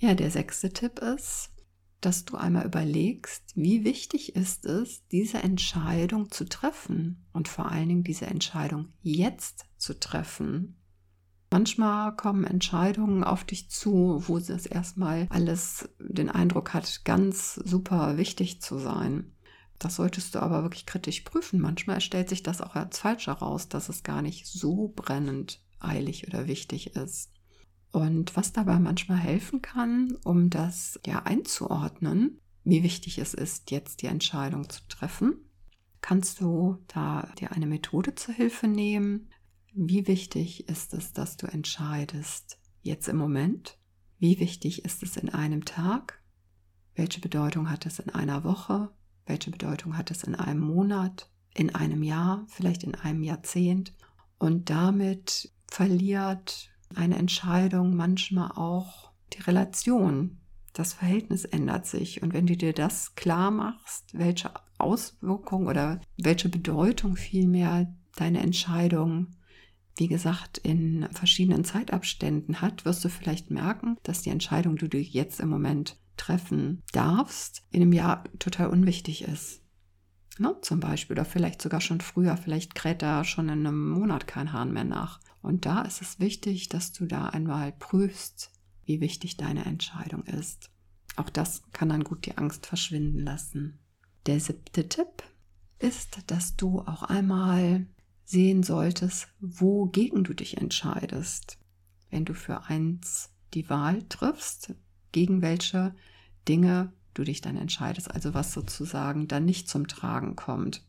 Ja, 0.00 0.14
der 0.14 0.30
sechste 0.30 0.70
Tipp 0.70 0.98
ist, 0.98 1.50
dass 2.00 2.24
du 2.24 2.38
einmal 2.38 2.64
überlegst, 2.64 3.52
wie 3.54 3.84
wichtig 3.84 4.34
ist 4.34 4.64
es, 4.64 5.06
diese 5.08 5.42
Entscheidung 5.42 6.30
zu 6.30 6.48
treffen 6.48 7.26
und 7.34 7.48
vor 7.48 7.70
allen 7.70 7.88
Dingen 7.90 8.04
diese 8.04 8.26
Entscheidung 8.26 8.94
jetzt 9.02 9.66
zu 9.76 10.00
treffen. 10.00 10.80
Manchmal 11.50 12.16
kommen 12.16 12.44
Entscheidungen 12.44 13.24
auf 13.24 13.44
dich 13.44 13.68
zu, 13.68 14.22
wo 14.26 14.38
es 14.38 14.48
erstmal 14.48 15.26
alles 15.28 15.90
den 15.98 16.30
Eindruck 16.30 16.72
hat, 16.72 17.04
ganz 17.04 17.56
super 17.56 18.16
wichtig 18.16 18.62
zu 18.62 18.78
sein. 18.78 19.34
Das 19.78 19.96
solltest 19.96 20.34
du 20.34 20.40
aber 20.40 20.62
wirklich 20.62 20.86
kritisch 20.86 21.20
prüfen. 21.22 21.60
Manchmal 21.60 22.00
stellt 22.00 22.30
sich 22.30 22.42
das 22.42 22.62
auch 22.62 22.74
als 22.74 23.00
falsch 23.00 23.26
heraus, 23.26 23.68
dass 23.68 23.90
es 23.90 24.02
gar 24.02 24.22
nicht 24.22 24.46
so 24.46 24.94
brennend 24.96 25.60
eilig 25.78 26.26
oder 26.26 26.46
wichtig 26.46 26.96
ist. 26.96 27.30
Und 27.92 28.36
was 28.36 28.52
dabei 28.52 28.78
manchmal 28.78 29.18
helfen 29.18 29.62
kann, 29.62 30.16
um 30.24 30.50
das 30.50 31.00
ja 31.04 31.22
einzuordnen, 31.24 32.40
wie 32.62 32.82
wichtig 32.82 33.18
es 33.18 33.34
ist, 33.34 33.70
jetzt 33.70 34.02
die 34.02 34.06
Entscheidung 34.06 34.68
zu 34.68 34.80
treffen, 34.88 35.34
kannst 36.00 36.40
du 36.40 36.78
da 36.86 37.32
dir 37.38 37.52
eine 37.52 37.66
Methode 37.66 38.14
zur 38.14 38.34
Hilfe 38.34 38.68
nehmen. 38.68 39.30
Wie 39.72 40.06
wichtig 40.06 40.68
ist 40.68 40.94
es, 40.94 41.12
dass 41.12 41.36
du 41.36 41.46
entscheidest 41.46 42.58
jetzt 42.82 43.08
im 43.08 43.16
Moment? 43.16 43.78
Wie 44.18 44.38
wichtig 44.38 44.84
ist 44.84 45.02
es 45.02 45.16
in 45.16 45.30
einem 45.30 45.64
Tag? 45.64 46.22
Welche 46.94 47.20
Bedeutung 47.20 47.70
hat 47.70 47.86
es 47.86 47.98
in 47.98 48.10
einer 48.10 48.44
Woche? 48.44 48.90
Welche 49.26 49.50
Bedeutung 49.50 49.96
hat 49.96 50.10
es 50.10 50.24
in 50.24 50.34
einem 50.34 50.60
Monat? 50.60 51.30
In 51.54 51.74
einem 51.74 52.02
Jahr? 52.02 52.44
Vielleicht 52.48 52.82
in 52.82 52.94
einem 52.94 53.22
Jahrzehnt? 53.22 53.94
Und 54.38 54.70
damit 54.70 55.52
verliert 55.66 56.69
eine 56.94 57.16
Entscheidung 57.16 57.94
manchmal 57.94 58.52
auch 58.52 59.12
die 59.32 59.42
Relation. 59.42 60.38
Das 60.72 60.92
Verhältnis 60.92 61.44
ändert 61.44 61.86
sich. 61.86 62.22
Und 62.22 62.32
wenn 62.32 62.46
du 62.46 62.56
dir 62.56 62.72
das 62.72 63.14
klar 63.14 63.50
machst, 63.50 64.10
welche 64.12 64.50
Auswirkung 64.78 65.66
oder 65.66 66.00
welche 66.16 66.48
Bedeutung 66.48 67.16
vielmehr 67.16 67.92
deine 68.16 68.40
Entscheidung, 68.40 69.28
wie 69.96 70.08
gesagt, 70.08 70.58
in 70.58 71.08
verschiedenen 71.12 71.64
Zeitabständen 71.64 72.60
hat, 72.60 72.84
wirst 72.84 73.04
du 73.04 73.08
vielleicht 73.08 73.50
merken, 73.50 73.96
dass 74.02 74.22
die 74.22 74.30
Entscheidung, 74.30 74.76
die 74.76 74.88
du 74.88 74.98
jetzt 74.98 75.40
im 75.40 75.48
Moment 75.48 75.98
treffen 76.16 76.82
darfst, 76.92 77.62
in 77.70 77.82
einem 77.82 77.92
Jahr 77.92 78.24
total 78.38 78.68
unwichtig 78.68 79.22
ist. 79.22 79.62
Ne? 80.38 80.56
Zum 80.62 80.80
Beispiel, 80.80 81.14
oder 81.14 81.24
vielleicht 81.24 81.60
sogar 81.60 81.80
schon 81.80 82.00
früher, 82.00 82.36
vielleicht 82.36 82.74
kräht 82.74 83.02
da 83.02 83.24
schon 83.24 83.48
in 83.48 83.66
einem 83.66 83.90
Monat 83.90 84.26
kein 84.26 84.52
Hahn 84.52 84.72
mehr 84.72 84.84
nach. 84.84 85.20
Und 85.42 85.66
da 85.66 85.82
ist 85.82 86.02
es 86.02 86.20
wichtig, 86.20 86.68
dass 86.68 86.92
du 86.92 87.06
da 87.06 87.26
einmal 87.26 87.72
prüfst, 87.72 88.50
wie 88.84 89.00
wichtig 89.00 89.36
deine 89.36 89.64
Entscheidung 89.64 90.24
ist. 90.24 90.70
Auch 91.16 91.30
das 91.30 91.62
kann 91.72 91.88
dann 91.88 92.04
gut 92.04 92.26
die 92.26 92.36
Angst 92.36 92.66
verschwinden 92.66 93.20
lassen. 93.20 93.78
Der 94.26 94.40
siebte 94.40 94.88
Tipp 94.88 95.22
ist, 95.78 96.18
dass 96.26 96.56
du 96.56 96.80
auch 96.80 97.02
einmal 97.02 97.86
sehen 98.24 98.62
solltest, 98.62 99.28
wogegen 99.40 100.24
du 100.24 100.34
dich 100.34 100.58
entscheidest. 100.58 101.58
Wenn 102.10 102.24
du 102.24 102.34
für 102.34 102.64
eins 102.64 103.30
die 103.54 103.68
Wahl 103.68 104.02
triffst, 104.08 104.74
gegen 105.12 105.42
welche 105.42 105.94
Dinge 106.48 106.92
du 107.14 107.24
dich 107.24 107.40
dann 107.40 107.56
entscheidest, 107.56 108.10
also 108.10 108.34
was 108.34 108.52
sozusagen 108.52 109.26
dann 109.26 109.44
nicht 109.44 109.68
zum 109.68 109.88
Tragen 109.88 110.36
kommt. 110.36 110.86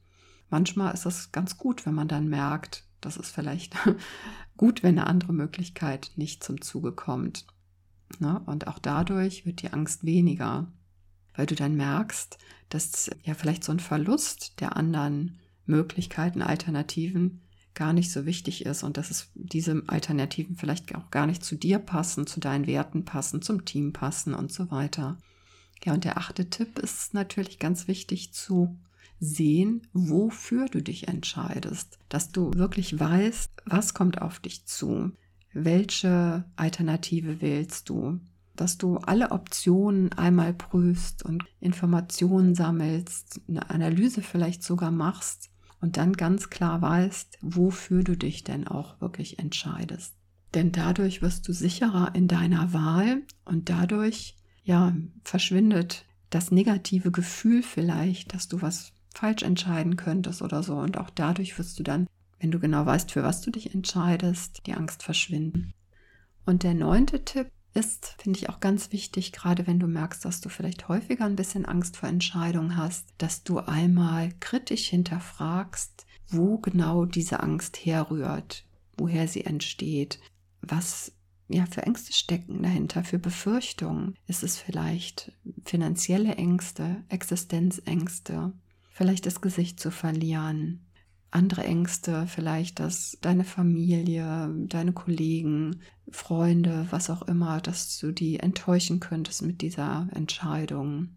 Manchmal 0.49 0.93
ist 0.93 1.05
es 1.05 1.31
ganz 1.31 1.57
gut, 1.57 1.85
wenn 1.85 1.95
man 1.95 2.07
dann 2.07 2.27
merkt, 2.27 2.85
das 3.01 3.17
ist 3.17 3.31
vielleicht 3.31 3.75
gut, 4.57 4.83
wenn 4.83 4.97
eine 4.97 5.07
andere 5.07 5.33
Möglichkeit 5.33 6.11
nicht 6.15 6.43
zum 6.43 6.61
Zuge 6.61 6.91
kommt. 6.91 7.45
Ne? 8.19 8.41
Und 8.45 8.67
auch 8.67 8.79
dadurch 8.79 9.45
wird 9.45 9.61
die 9.61 9.73
Angst 9.73 10.05
weniger, 10.05 10.71
weil 11.35 11.45
du 11.45 11.55
dann 11.55 11.75
merkst, 11.75 12.37
dass 12.69 13.09
ja 13.23 13.33
vielleicht 13.33 13.63
so 13.63 13.71
ein 13.71 13.79
Verlust 13.79 14.59
der 14.61 14.77
anderen 14.77 15.39
Möglichkeiten, 15.65 16.41
Alternativen 16.41 17.41
gar 17.73 17.93
nicht 17.93 18.11
so 18.11 18.25
wichtig 18.25 18.65
ist 18.65 18.83
und 18.83 18.97
dass 18.97 19.11
es 19.11 19.29
diese 19.33 19.83
Alternativen 19.87 20.55
vielleicht 20.55 20.93
auch 20.95 21.09
gar 21.09 21.25
nicht 21.25 21.43
zu 21.43 21.55
dir 21.55 21.79
passen, 21.79 22.27
zu 22.27 22.39
deinen 22.39 22.67
Werten 22.67 23.05
passen, 23.05 23.41
zum 23.41 23.65
Team 23.65 23.93
passen 23.93 24.33
und 24.33 24.51
so 24.51 24.71
weiter. 24.71 25.17
Ja, 25.83 25.93
und 25.93 26.03
der 26.03 26.17
achte 26.17 26.49
Tipp 26.49 26.77
ist 26.79 27.13
natürlich 27.13 27.59
ganz 27.59 27.87
wichtig 27.87 28.33
zu 28.33 28.77
sehen, 29.21 29.87
wofür 29.93 30.65
du 30.65 30.81
dich 30.81 31.07
entscheidest, 31.07 31.99
dass 32.09 32.31
du 32.31 32.51
wirklich 32.55 32.99
weißt, 32.99 33.51
was 33.65 33.93
kommt 33.93 34.21
auf 34.21 34.39
dich 34.39 34.65
zu, 34.65 35.11
welche 35.53 36.43
Alternative 36.55 37.39
wählst 37.39 37.87
du, 37.87 38.19
dass 38.55 38.77
du 38.77 38.97
alle 38.97 39.31
Optionen 39.31 40.11
einmal 40.13 40.53
prüfst 40.53 41.23
und 41.23 41.45
Informationen 41.59 42.55
sammelst, 42.55 43.41
eine 43.47 43.69
Analyse 43.69 44.23
vielleicht 44.23 44.63
sogar 44.63 44.91
machst 44.91 45.51
und 45.79 45.97
dann 45.97 46.13
ganz 46.13 46.49
klar 46.49 46.81
weißt, 46.81 47.37
wofür 47.41 48.03
du 48.03 48.17
dich 48.17 48.43
denn 48.43 48.67
auch 48.67 48.99
wirklich 49.01 49.39
entscheidest. 49.39 50.15
Denn 50.55 50.71
dadurch 50.71 51.21
wirst 51.21 51.47
du 51.47 51.53
sicherer 51.53 52.13
in 52.15 52.27
deiner 52.27 52.73
Wahl 52.73 53.21
und 53.45 53.69
dadurch 53.69 54.35
ja 54.63 54.95
verschwindet 55.23 56.05
das 56.29 56.49
negative 56.49 57.11
Gefühl 57.11 57.61
vielleicht, 57.61 58.33
dass 58.33 58.47
du 58.47 58.61
was 58.61 58.93
falsch 59.13 59.43
entscheiden 59.43 59.95
könntest 59.95 60.41
oder 60.41 60.63
so. 60.63 60.75
Und 60.75 60.97
auch 60.97 61.09
dadurch 61.09 61.57
wirst 61.57 61.79
du 61.79 61.83
dann, 61.83 62.07
wenn 62.39 62.51
du 62.51 62.59
genau 62.59 62.85
weißt, 62.85 63.11
für 63.11 63.23
was 63.23 63.41
du 63.41 63.51
dich 63.51 63.73
entscheidest, 63.73 64.61
die 64.65 64.73
Angst 64.73 65.03
verschwinden. 65.03 65.73
Und 66.45 66.63
der 66.63 66.73
neunte 66.73 67.23
Tipp 67.23 67.51
ist, 67.73 68.15
finde 68.17 68.39
ich 68.39 68.49
auch 68.49 68.59
ganz 68.59 68.91
wichtig, 68.91 69.31
gerade 69.31 69.67
wenn 69.67 69.79
du 69.79 69.87
merkst, 69.87 70.25
dass 70.25 70.41
du 70.41 70.49
vielleicht 70.49 70.87
häufiger 70.87 71.25
ein 71.25 71.35
bisschen 71.35 71.65
Angst 71.65 71.97
vor 71.97 72.09
Entscheidungen 72.09 72.75
hast, 72.75 73.13
dass 73.17 73.43
du 73.43 73.59
einmal 73.59 74.31
kritisch 74.39 74.89
hinterfragst, 74.89 76.05
wo 76.27 76.57
genau 76.57 77.05
diese 77.05 77.41
Angst 77.41 77.77
herrührt, 77.85 78.65
woher 78.97 79.27
sie 79.27 79.45
entsteht, 79.45 80.19
was 80.61 81.13
ja 81.47 81.65
für 81.65 81.83
Ängste 81.83 82.13
stecken 82.13 82.61
dahinter, 82.63 83.03
für 83.03 83.19
Befürchtungen. 83.19 84.15
Ist 84.27 84.43
es 84.43 84.57
vielleicht 84.57 85.31
finanzielle 85.65 86.35
Ängste, 86.35 87.03
Existenzängste, 87.09 88.53
vielleicht 89.01 89.25
das 89.25 89.41
Gesicht 89.41 89.79
zu 89.79 89.89
verlieren, 89.89 90.85
andere 91.31 91.63
Ängste, 91.63 92.27
vielleicht, 92.27 92.79
dass 92.79 93.17
deine 93.19 93.43
Familie, 93.43 94.53
deine 94.67 94.93
Kollegen, 94.93 95.79
Freunde, 96.11 96.85
was 96.91 97.09
auch 97.09 97.23
immer, 97.23 97.61
dass 97.61 97.97
du 97.97 98.11
die 98.11 98.39
enttäuschen 98.39 98.99
könntest 98.99 99.41
mit 99.41 99.61
dieser 99.61 100.07
Entscheidung. 100.13 101.15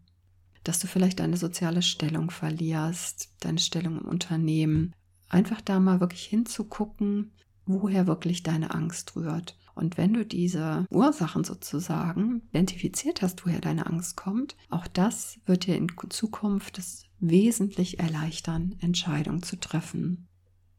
Dass 0.62 0.78
du 0.78 0.86
vielleicht 0.86 1.20
deine 1.20 1.36
soziale 1.36 1.82
Stellung 1.82 2.30
verlierst, 2.30 3.34
deine 3.40 3.58
Stellung 3.58 4.00
im 4.00 4.08
Unternehmen. 4.08 4.94
Einfach 5.28 5.60
da 5.60 5.78
mal 5.78 6.00
wirklich 6.00 6.24
hinzugucken, 6.24 7.32
woher 7.66 8.06
wirklich 8.06 8.42
deine 8.42 8.72
Angst 8.72 9.14
rührt. 9.14 9.58
Und 9.74 9.98
wenn 9.98 10.14
du 10.14 10.24
diese 10.24 10.86
Ursachen 10.88 11.44
sozusagen 11.44 12.40
identifiziert 12.48 13.20
hast, 13.20 13.44
woher 13.44 13.60
deine 13.60 13.84
Angst 13.84 14.16
kommt, 14.16 14.56
auch 14.70 14.86
das 14.86 15.38
wird 15.44 15.66
dir 15.66 15.76
in 15.76 15.88
Zukunft 16.08 16.78
es 16.78 17.04
wesentlich 17.28 17.98
erleichtern, 17.98 18.76
Entscheidungen 18.80 19.42
zu 19.42 19.56
treffen. 19.56 20.28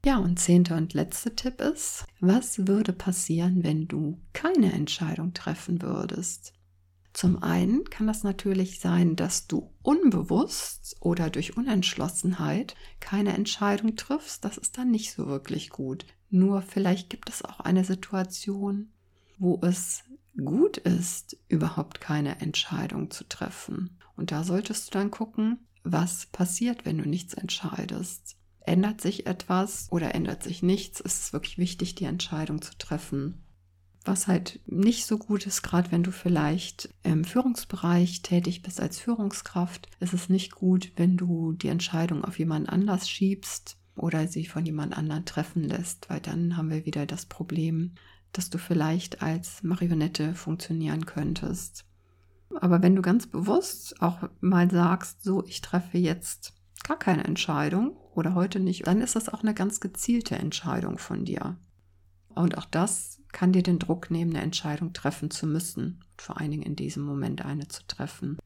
Ja, 0.06 0.18
und 0.18 0.40
zehnter 0.40 0.78
und 0.78 0.94
letzter 0.94 1.36
Tipp 1.36 1.62
ist, 1.62 2.06
was 2.20 2.68
würde 2.68 2.94
passieren, 2.94 3.64
wenn 3.64 3.88
du 3.88 4.22
keine 4.34 4.72
Entscheidung 4.72 5.34
treffen 5.34 5.82
würdest? 5.82 6.54
Zum 7.16 7.42
einen 7.42 7.86
kann 7.86 8.08
das 8.08 8.24
natürlich 8.24 8.82
sein, 8.82 9.16
dass 9.16 9.48
du 9.48 9.72
unbewusst 9.82 10.98
oder 11.00 11.30
durch 11.30 11.56
Unentschlossenheit 11.56 12.76
keine 13.00 13.34
Entscheidung 13.34 13.96
triffst. 13.96 14.44
Das 14.44 14.58
ist 14.58 14.78
dann 14.78 14.92
nicht 14.92 15.14
so 15.14 15.26
wirklich 15.26 15.70
gut. 15.70 16.06
Nur 16.30 16.62
vielleicht 16.62 17.10
gibt 17.10 17.30
es 17.30 17.44
auch 17.44 17.62
eine 17.62 17.86
Situation, 17.86 18.92
wo 19.38 19.60
es 19.64 20.04
gut 20.38 20.78
ist, 20.78 21.38
überhaupt 21.48 22.02
keine 22.02 22.42
Entscheidung 22.42 23.10
zu 23.10 23.24
treffen. 23.24 23.98
Und 24.18 24.32
da 24.32 24.44
solltest 24.44 24.88
du 24.88 25.00
dann 25.00 25.10
gucken, 25.10 25.60
was 25.86 26.26
passiert, 26.28 26.86
wenn 26.86 26.98
du 26.98 27.08
nichts 27.08 27.34
entscheidest. 27.34 28.36
Ändert 28.60 29.00
sich 29.00 29.28
etwas 29.28 29.88
oder 29.92 30.16
ändert 30.16 30.44
sich 30.44 30.64
nichts? 30.64 31.00
Ist 31.00 31.24
es 31.24 31.34
wirklich 31.34 31.58
wichtig, 31.58 31.96
die 31.96 32.06
Entscheidung 32.06 32.62
zu 32.62 32.76
treffen. 32.78 33.44
Was 34.04 34.28
halt 34.28 34.60
nicht 34.68 35.06
so 35.06 35.18
gut 35.18 35.48
ist, 35.48 35.64
gerade 35.64 35.92
wenn 35.92 36.04
du 36.04 36.12
vielleicht 36.12 36.90
im 37.04 37.24
Führungsbereich 37.24 38.22
tätig 38.22 38.62
bist 38.62 38.80
als 38.80 39.00
Führungskraft, 39.00 39.88
ist 40.00 40.14
es 40.14 40.30
nicht 40.30 40.54
gut, 40.54 40.92
wenn 40.96 41.18
du 41.18 41.54
die 41.54 41.70
Entscheidung 41.70 42.24
auf 42.24 42.38
jemand 42.38 42.70
anders 42.70 43.10
schiebst 43.10 43.78
oder 43.96 44.28
sie 44.28 44.46
von 44.46 44.66
jemand 44.66 44.96
anderem 44.96 45.26
treffen 45.26 45.64
lässt, 45.64 46.10
weil 46.10 46.20
dann 46.20 46.58
haben 46.58 46.70
wir 46.70 46.86
wieder 46.86 47.08
das 47.08 47.26
Problem, 47.26 47.94
dass 48.32 48.50
du 48.50 48.58
vielleicht 48.58 49.24
als 49.24 49.64
Marionette 49.64 50.36
funktionieren 50.36 51.06
könntest. 51.06 51.86
Aber 52.58 52.82
wenn 52.82 52.96
du 52.96 53.02
ganz 53.02 53.28
bewusst 53.28 54.02
auch 54.02 54.30
mal 54.42 54.70
sagst, 54.70 55.24
so, 55.24 55.44
ich 55.46 55.62
treffe 55.62 55.98
jetzt 55.98 56.54
gar 56.84 56.98
keine 56.98 57.24
Entscheidung 57.24 57.98
oder 58.14 58.36
heute 58.36 58.60
nicht, 58.60 58.88
dann 58.88 59.02
ist 59.02 59.16
das 59.16 59.30
auch 59.30 59.42
eine 59.42 59.54
ganz 59.54 59.80
gezielte 59.80 60.36
Entscheidung 60.36 60.98
von 60.98 61.26
dir. 61.26 61.58
Und 62.30 62.58
auch 62.58 62.66
das 62.66 63.22
kann 63.32 63.54
dir 63.54 63.64
den 63.64 63.80
Druck 63.80 64.12
nehmen, 64.12 64.32
eine 64.32 64.44
Entscheidung 64.44 64.94
treffen 64.94 65.32
zu 65.32 65.48
müssen. 65.48 66.04
Vor 66.18 66.40
allen 66.40 66.52
Dingen 66.52 66.64
in 66.64 66.76
diesem 66.76 67.04
Moment 67.04 67.44
eine 67.44 67.68
zu 67.68 67.86
treffen. 67.88 68.38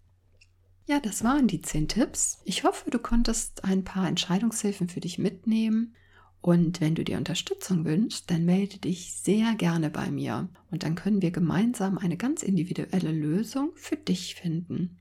Ja, 0.86 1.00
das 1.00 1.24
waren 1.24 1.48
die 1.48 1.62
zehn 1.62 1.88
Tipps. 1.88 2.39
Ich 2.45 2.63
hoffe, 2.63 2.89
du 2.89 2.98
konntest 2.98 3.63
ein 3.63 3.84
paar 3.84 4.08
Entscheidungshilfen 4.08 4.89
für 4.89 5.00
dich 5.00 5.19
mitnehmen. 5.19 5.95
Und 6.41 6.80
wenn 6.80 6.95
du 6.95 7.04
dir 7.04 7.17
Unterstützung 7.17 7.84
wünschst, 7.86 8.32
dann 8.32 8.45
melde 8.45 8.78
dich 8.78 9.13
sehr 9.13 9.56
gerne 9.56 9.89
bei 9.89 10.10
mir 10.10 10.49
und 10.71 10.84
dann 10.84 10.95
können 10.95 11.21
wir 11.21 11.32
gemeinsam 11.32 11.97
eine 11.97 12.15
ganz 12.15 12.43
individuelle 12.43 13.12
Lösung 13.12 13.71
für 13.75 13.97
dich 13.97 14.36
finden. 14.36 14.97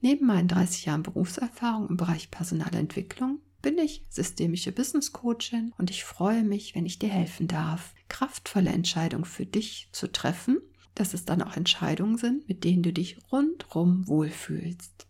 Neben 0.00 0.26
meinen 0.26 0.48
30 0.48 0.84
Jahren 0.84 1.02
Berufserfahrung 1.02 1.88
im 1.88 1.96
Bereich 1.96 2.30
Personalentwicklung 2.30 3.40
bin 3.62 3.78
ich 3.78 4.04
systemische 4.08 4.70
Business 4.70 5.12
Coachin 5.12 5.72
und 5.76 5.90
ich 5.90 6.04
freue 6.04 6.44
mich, 6.44 6.76
wenn 6.76 6.86
ich 6.86 7.00
dir 7.00 7.08
helfen 7.08 7.48
darf, 7.48 7.94
kraftvolle 8.08 8.70
Entscheidungen 8.70 9.24
für 9.24 9.46
dich 9.46 9.88
zu 9.90 10.12
treffen, 10.12 10.60
dass 10.94 11.14
es 11.14 11.24
dann 11.24 11.42
auch 11.42 11.56
Entscheidungen 11.56 12.16
sind, 12.16 12.48
mit 12.48 12.62
denen 12.62 12.84
du 12.84 12.92
dich 12.92 13.18
rundrum 13.32 14.06
wohlfühlst. 14.06 15.05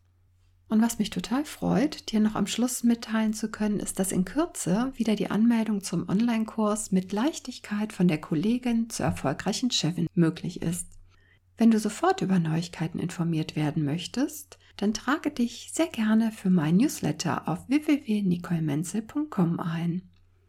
Und 0.68 0.82
was 0.82 0.98
mich 0.98 1.10
total 1.10 1.44
freut, 1.44 2.10
dir 2.10 2.18
noch 2.18 2.34
am 2.34 2.48
Schluss 2.48 2.82
mitteilen 2.82 3.32
zu 3.32 3.50
können, 3.50 3.78
ist, 3.78 4.00
dass 4.00 4.10
in 4.10 4.24
Kürze 4.24 4.92
wieder 4.96 5.14
die 5.14 5.30
Anmeldung 5.30 5.82
zum 5.82 6.08
Online-Kurs 6.08 6.90
mit 6.90 7.12
Leichtigkeit 7.12 7.92
von 7.92 8.08
der 8.08 8.20
Kollegin 8.20 8.90
zur 8.90 9.06
erfolgreichen 9.06 9.70
Chefin 9.70 10.08
möglich 10.14 10.62
ist. 10.62 10.88
Wenn 11.56 11.70
du 11.70 11.78
sofort 11.78 12.20
über 12.20 12.40
Neuigkeiten 12.40 12.98
informiert 12.98 13.54
werden 13.54 13.84
möchtest, 13.84 14.58
dann 14.76 14.92
trage 14.92 15.30
dich 15.30 15.70
sehr 15.72 15.86
gerne 15.86 16.32
für 16.32 16.50
mein 16.50 16.76
Newsletter 16.76 17.48
auf 17.48 17.68
www.nicolemenzel.com 17.68 19.60
ein. 19.60 20.02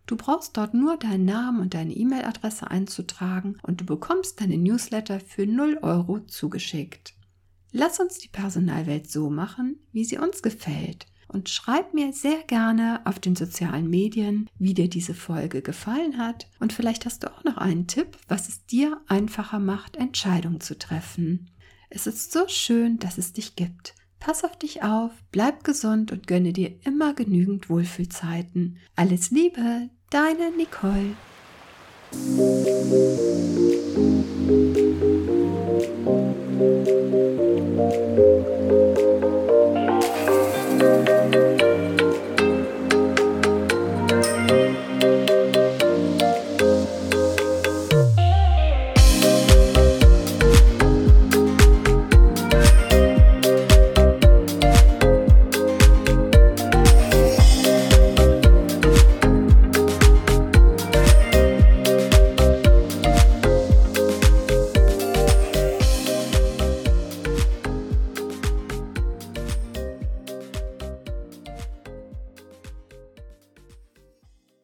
Du 0.07 0.15
brauchst 0.17 0.57
dort 0.57 0.73
nur 0.73 0.97
deinen 0.97 1.25
Namen 1.25 1.59
und 1.59 1.73
deine 1.73 1.93
E-Mail-Adresse 1.93 2.71
einzutragen 2.71 3.57
und 3.61 3.81
du 3.81 3.85
bekommst 3.85 4.41
deine 4.41 4.57
Newsletter 4.57 5.19
für 5.19 5.45
0 5.45 5.79
Euro 5.81 6.21
zugeschickt. 6.21 7.16
Lass 7.71 7.99
uns 7.99 8.17
die 8.17 8.29
Personalwelt 8.29 9.09
so 9.11 9.29
machen, 9.29 9.77
wie 9.91 10.05
sie 10.05 10.17
uns 10.17 10.41
gefällt. 10.41 11.05
Und 11.27 11.49
schreib 11.49 11.93
mir 11.93 12.13
sehr 12.13 12.41
gerne 12.43 13.01
auf 13.03 13.19
den 13.19 13.35
sozialen 13.35 13.89
Medien, 13.89 14.49
wie 14.57 14.73
dir 14.73 14.89
diese 14.89 15.13
Folge 15.13 15.61
gefallen 15.61 16.17
hat. 16.17 16.47
Und 16.59 16.71
vielleicht 16.71 17.05
hast 17.05 17.23
du 17.23 17.33
auch 17.33 17.43
noch 17.43 17.57
einen 17.57 17.87
Tipp, 17.87 18.17
was 18.29 18.47
es 18.47 18.65
dir 18.65 19.01
einfacher 19.07 19.59
macht, 19.59 19.97
Entscheidungen 19.97 20.61
zu 20.61 20.77
treffen. 20.77 21.49
Es 21.89 22.07
ist 22.07 22.31
so 22.31 22.47
schön, 22.47 22.99
dass 22.99 23.17
es 23.17 23.33
dich 23.33 23.55
gibt. 23.55 23.93
Pass 24.19 24.43
auf 24.43 24.57
dich 24.57 24.83
auf, 24.83 25.11
bleib 25.31 25.63
gesund 25.63 26.11
und 26.11 26.27
gönne 26.27 26.53
dir 26.53 26.73
immer 26.85 27.13
genügend 27.13 27.69
Wohlfühlzeiten. 27.69 28.77
Alles 28.95 29.31
Liebe, 29.31 29.89
deine 30.09 30.51
Nicole. 30.51 31.15